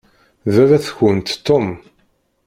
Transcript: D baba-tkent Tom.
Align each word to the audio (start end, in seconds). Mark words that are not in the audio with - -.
D 0.51 0.53
baba-tkent 0.55 1.27
Tom. 1.45 1.67